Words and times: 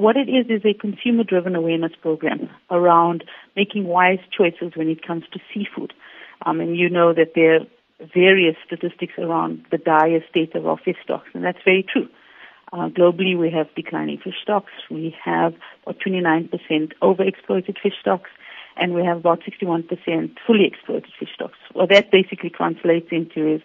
what 0.00 0.16
it 0.16 0.28
is 0.28 0.46
is 0.48 0.64
a 0.64 0.74
consumer 0.74 1.24
driven 1.24 1.54
awareness 1.54 1.92
program 2.00 2.48
around 2.70 3.24
making 3.56 3.84
wise 3.84 4.18
choices 4.36 4.72
when 4.74 4.88
it 4.88 5.06
comes 5.06 5.24
to 5.32 5.40
seafood. 5.52 5.92
Um, 6.46 6.60
and 6.60 6.76
you 6.76 6.88
know 6.88 7.12
that 7.12 7.32
there 7.34 7.56
are 7.56 7.66
various 8.14 8.56
statistics 8.64 9.14
around 9.18 9.64
the 9.70 9.78
dire 9.78 10.24
state 10.28 10.54
of 10.54 10.66
our 10.66 10.78
fish 10.78 10.96
stocks, 11.04 11.28
and 11.34 11.44
that's 11.44 11.62
very 11.64 11.84
true. 11.90 12.08
Uh, 12.72 12.88
globally, 12.88 13.36
we 13.36 13.50
have 13.50 13.66
declining 13.74 14.18
fish 14.18 14.36
stocks. 14.42 14.72
We 14.90 15.14
have 15.24 15.54
about 15.82 16.00
29% 16.00 16.50
overexploited 17.02 17.76
fish 17.82 17.94
stocks, 18.00 18.30
and 18.76 18.94
we 18.94 19.04
have 19.04 19.18
about 19.18 19.40
61% 19.40 20.36
fully 20.46 20.66
exploited 20.66 21.10
fish 21.18 21.30
stocks. 21.34 21.58
What 21.72 21.90
that 21.90 22.10
basically 22.10 22.50
translates 22.50 23.08
into 23.10 23.56
is 23.56 23.60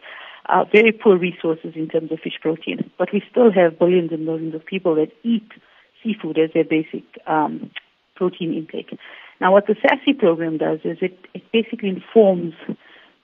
uh, 0.50 0.66
very 0.72 0.92
poor 0.92 1.18
resources 1.18 1.74
in 1.76 1.88
terms 1.88 2.12
of 2.12 2.20
fish 2.20 2.40
protein. 2.42 2.90
But 2.98 3.14
we 3.14 3.24
still 3.30 3.52
have 3.52 3.80
billions 3.80 4.12
and 4.12 4.26
millions 4.26 4.56
of 4.56 4.66
people 4.66 4.96
that 4.96 5.12
eat 5.24 5.50
seafood 6.06 6.38
as 6.38 6.52
their 6.54 6.64
basic 6.64 7.04
um, 7.26 7.72
protein 8.16 8.54
intake. 8.54 8.98
Now, 9.42 9.52
what 9.52 9.66
the 9.68 9.74
SASSI 9.74 10.18
program 10.18 10.58
does 10.60 10.80
is 10.84 11.00
it, 11.02 11.18
it 11.34 11.44
basically 11.52 11.90
informs 11.90 12.54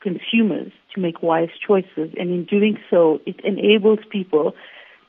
consumers 0.02 0.72
to 0.96 1.00
make 1.00 1.22
wise 1.22 1.50
choices, 1.66 2.10
and 2.20 2.32
in 2.32 2.46
doing 2.46 2.78
so, 2.90 3.20
it 3.26 3.40
enables 3.46 4.00
people 4.10 4.54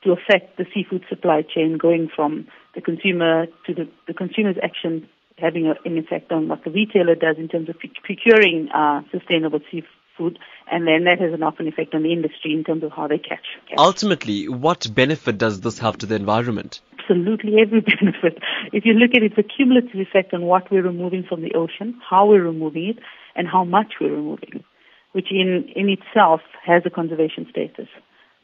to 0.03 0.11
affect 0.11 0.57
the 0.57 0.65
seafood 0.73 1.03
supply 1.09 1.41
chain, 1.41 1.77
going 1.77 2.09
from 2.15 2.47
the 2.75 2.81
consumer 2.81 3.47
to 3.65 3.73
the, 3.73 3.89
the 4.07 4.13
consumer's 4.13 4.57
action 4.63 5.07
having 5.37 5.67
a, 5.67 5.73
an 5.85 5.97
effect 5.97 6.31
on 6.31 6.47
what 6.47 6.63
the 6.63 6.71
retailer 6.71 7.15
does 7.15 7.37
in 7.37 7.47
terms 7.47 7.69
of 7.69 7.75
procuring 8.03 8.69
uh, 8.69 9.01
sustainable 9.11 9.59
seafood, 9.71 10.39
and 10.71 10.87
then 10.87 11.05
that 11.05 11.19
has 11.19 11.33
an 11.33 11.43
often 11.43 11.67
effect 11.67 11.93
on 11.95 12.03
the 12.03 12.13
industry 12.13 12.53
in 12.53 12.63
terms 12.63 12.83
of 12.83 12.91
how 12.91 13.07
they 13.07 13.17
catch, 13.17 13.45
catch. 13.67 13.77
Ultimately, 13.77 14.47
what 14.47 14.93
benefit 14.93 15.37
does 15.37 15.61
this 15.61 15.79
have 15.79 15.97
to 15.99 16.05
the 16.05 16.15
environment? 16.15 16.81
Absolutely 17.03 17.53
every 17.61 17.81
benefit. 17.81 18.41
If 18.73 18.85
you 18.85 18.93
look 18.93 19.11
at 19.15 19.23
it, 19.23 19.33
it's 19.33 19.37
a 19.37 19.43
cumulative 19.43 19.99
effect 19.99 20.33
on 20.33 20.43
what 20.43 20.71
we're 20.71 20.83
removing 20.83 21.23
from 21.27 21.41
the 21.41 21.53
ocean, 21.53 21.99
how 22.09 22.27
we're 22.27 22.43
removing 22.43 22.89
it, 22.89 22.99
and 23.35 23.47
how 23.47 23.63
much 23.63 23.95
we're 23.99 24.11
removing, 24.11 24.63
which 25.11 25.27
in, 25.31 25.69
in 25.75 25.89
itself 25.89 26.41
has 26.65 26.83
a 26.85 26.89
conservation 26.89 27.45
status. 27.49 27.87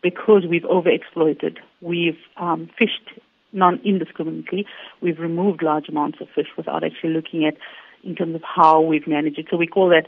Because 0.01 0.43
we've 0.49 0.63
overexploited, 0.63 1.57
we've 1.81 2.17
um, 2.37 2.69
fished 2.77 3.19
non 3.51 3.79
indiscriminately, 3.83 4.65
we've 5.01 5.19
removed 5.19 5.61
large 5.63 5.89
amounts 5.89 6.19
of 6.21 6.27
fish 6.33 6.47
without 6.55 6.83
actually 6.83 7.11
looking 7.11 7.45
at 7.45 7.55
in 8.03 8.15
terms 8.15 8.35
of 8.35 8.41
how 8.43 8.79
we've 8.79 9.07
managed 9.07 9.39
it. 9.39 9.47
So 9.49 9.57
we 9.57 9.67
call 9.67 9.89
that 9.89 10.07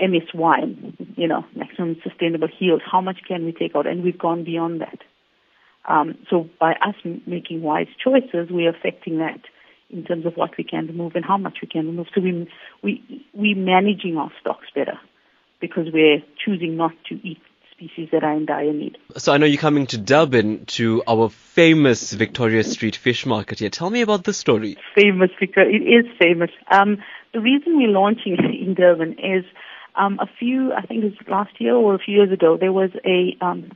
MSY, 0.00 1.16
you 1.16 1.28
know, 1.28 1.44
maximum 1.54 1.96
sustainable 2.02 2.48
yield. 2.58 2.82
How 2.84 3.00
much 3.00 3.18
can 3.28 3.44
we 3.44 3.52
take 3.52 3.76
out? 3.76 3.86
And 3.86 4.02
we've 4.02 4.18
gone 4.18 4.42
beyond 4.44 4.80
that. 4.80 4.98
Um, 5.88 6.18
so 6.28 6.48
by 6.58 6.72
us 6.72 6.94
making 7.26 7.62
wise 7.62 7.88
choices, 8.02 8.48
we're 8.50 8.70
affecting 8.70 9.18
that 9.18 9.40
in 9.88 10.04
terms 10.04 10.26
of 10.26 10.34
what 10.36 10.56
we 10.56 10.64
can 10.64 10.86
remove 10.86 11.14
and 11.14 11.24
how 11.24 11.36
much 11.36 11.58
we 11.62 11.68
can 11.68 11.86
remove. 11.86 12.06
So 12.14 12.20
we 12.20 12.48
we 12.82 13.24
we're 13.34 13.56
managing 13.56 14.16
our 14.16 14.30
stocks 14.40 14.66
better 14.74 14.98
because 15.60 15.86
we're 15.92 16.22
choosing 16.44 16.76
not 16.76 16.92
to 17.08 17.14
eat 17.26 17.38
species 17.80 18.08
that 18.12 18.22
are 18.22 18.34
in 18.34 18.46
dire 18.46 18.72
need. 18.72 18.98
So 19.16 19.32
I 19.32 19.38
know 19.38 19.46
you're 19.46 19.60
coming 19.60 19.86
to 19.88 19.98
Durban 19.98 20.66
to 20.66 21.02
our 21.08 21.30
famous 21.30 22.12
Victoria 22.12 22.62
Street 22.62 22.96
fish 22.96 23.24
market 23.24 23.60
here. 23.60 23.70
Tell 23.70 23.90
me 23.90 24.02
about 24.02 24.24
the 24.24 24.32
story. 24.32 24.76
Famous 24.94 25.30
Victoria, 25.38 25.76
it 25.76 25.82
is 25.82 26.06
famous. 26.18 26.50
Um, 26.70 26.98
the 27.32 27.40
reason 27.40 27.76
we're 27.76 27.88
launching 27.88 28.36
in 28.66 28.74
Durban 28.74 29.12
is 29.12 29.44
um, 29.96 30.18
a 30.20 30.26
few, 30.38 30.72
I 30.72 30.82
think 30.82 31.04
it 31.04 31.06
was 31.06 31.28
last 31.28 31.60
year 31.60 31.74
or 31.74 31.94
a 31.94 31.98
few 31.98 32.14
years 32.16 32.32
ago, 32.32 32.56
there 32.58 32.72
was 32.72 32.90
a 33.04 33.36
um, 33.44 33.70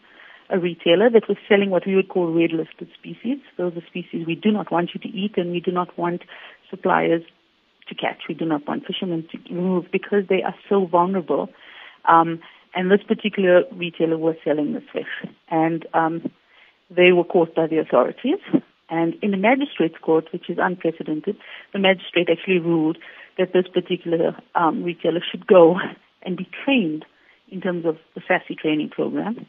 a 0.55 0.59
retailer 0.59 1.11
that 1.11 1.29
was 1.29 1.37
selling 1.49 1.71
what 1.71 1.87
we 1.87 1.97
would 1.97 2.09
call 2.09 2.33
red 2.33 2.53
listed 2.53 2.89
species. 2.97 3.39
Those 3.59 3.77
are 3.77 3.87
species 3.87 4.25
we 4.27 4.37
do 4.37 4.53
not 4.53 4.71
want 4.71 4.91
you 4.95 5.01
to 5.01 5.09
eat 5.09 5.37
and 5.37 5.51
we 5.51 5.61
do 5.61 5.73
not 5.73 5.99
want 5.99 6.23
suppliers 6.71 7.23
to 7.89 7.95
catch. 7.95 8.23
We 8.29 8.35
do 8.35 8.45
not 8.45 8.67
want 8.67 8.87
fishermen 8.87 9.27
to 9.33 9.55
remove 9.55 9.87
because 9.91 10.25
they 10.29 10.43
are 10.43 10.55
so 10.69 10.87
vulnerable. 10.87 11.49
Um, 12.09 12.41
and 12.75 12.91
this 12.91 13.03
particular 13.07 13.65
retailer 13.73 14.17
was 14.17 14.37
selling 14.45 14.75
this 14.75 14.85
fish. 14.93 15.31
And 15.51 15.87
um, 15.93 16.31
they 16.89 17.11
were 17.13 17.25
caught 17.25 17.55
by 17.55 17.67
the 17.67 17.79
authorities. 17.79 18.39
And 18.89 19.15
in 19.23 19.33
the 19.33 19.37
magistrate's 19.37 19.99
court, 20.01 20.29
which 20.33 20.49
is 20.49 20.59
unprecedented, 20.61 21.37
the 21.73 21.79
magistrate 21.81 22.29
actually 22.31 22.61
ruled 22.61 22.99
that 23.39 23.53
this 23.53 23.67
particular 23.73 24.37
um, 24.55 24.85
retailer 24.85 25.21
should 25.29 25.47
go 25.47 25.77
and 26.23 26.37
be 26.37 26.49
trained 26.65 27.05
in 27.51 27.61
terms 27.61 27.85
of 27.87 27.97
the 28.15 28.21
SASSI 28.21 28.57
training 28.57 28.91
program 28.91 29.47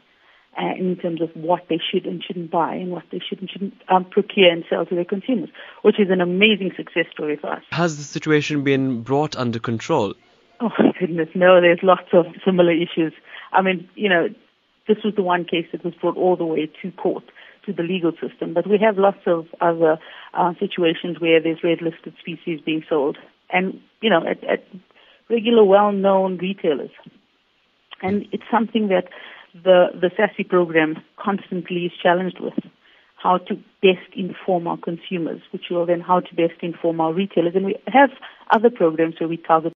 uh, 0.58 0.74
in 0.78 0.96
terms 0.96 1.20
of 1.20 1.30
what 1.34 1.62
they 1.68 1.78
should 1.90 2.06
and 2.06 2.22
shouldn't 2.24 2.50
buy 2.50 2.74
and 2.74 2.90
what 2.90 3.04
they 3.12 3.20
should 3.26 3.40
and 3.40 3.50
shouldn't 3.50 3.74
um, 3.88 4.04
procure 4.04 4.50
and 4.50 4.64
sell 4.70 4.86
to 4.86 4.94
their 4.94 5.04
consumers, 5.04 5.50
which 5.82 6.00
is 6.00 6.08
an 6.10 6.20
amazing 6.20 6.72
success 6.76 7.06
story 7.12 7.36
for 7.36 7.52
us. 7.52 7.62
Has 7.70 7.96
the 7.96 8.02
situation 8.02 8.64
been 8.64 9.02
brought 9.02 9.36
under 9.36 9.58
control? 9.58 10.14
Oh, 10.60 10.70
my 10.78 10.92
goodness, 10.98 11.28
no, 11.34 11.60
there's 11.60 11.80
lots 11.82 12.08
of 12.12 12.26
similar 12.44 12.72
issues. 12.72 13.12
I 13.52 13.60
mean, 13.60 13.88
you 13.94 14.08
know, 14.08 14.28
this 14.88 14.98
was 15.04 15.14
the 15.14 15.22
one 15.22 15.44
case 15.44 15.66
that 15.72 15.84
was 15.84 15.94
brought 15.94 16.16
all 16.16 16.36
the 16.36 16.46
way 16.46 16.70
to 16.80 16.90
court, 16.92 17.24
to 17.66 17.72
the 17.72 17.82
legal 17.82 18.12
system, 18.12 18.54
but 18.54 18.66
we 18.66 18.78
have 18.78 18.96
lots 18.96 19.20
of 19.26 19.46
other 19.60 19.98
uh, 20.32 20.54
situations 20.58 21.20
where 21.20 21.42
there's 21.42 21.62
red 21.62 21.82
listed 21.82 22.14
species 22.20 22.60
being 22.64 22.82
sold 22.88 23.18
and, 23.50 23.80
you 24.00 24.08
know, 24.08 24.22
at, 24.26 24.42
at 24.44 24.64
regular 25.28 25.64
well-known 25.64 26.38
retailers. 26.38 26.90
And 28.02 28.26
it's 28.32 28.44
something 28.50 28.88
that 28.88 29.08
the, 29.64 29.86
the 30.00 30.10
SASSI 30.18 30.48
program 30.48 30.96
constantly 31.16 31.86
is 31.86 31.92
challenged 32.02 32.38
with 32.40 32.54
how 33.16 33.38
to 33.38 33.54
best 33.82 34.14
inform 34.14 34.66
our 34.66 34.76
consumers, 34.76 35.40
which 35.52 35.64
will 35.70 35.86
then 35.86 36.00
how 36.00 36.20
to 36.20 36.34
best 36.34 36.60
inform 36.62 37.00
our 37.00 37.12
retailers. 37.12 37.54
And 37.54 37.64
we 37.64 37.76
have 37.88 38.10
other 38.52 38.70
programs 38.70 39.18
where 39.18 39.28
we 39.28 39.36
target 39.36 39.74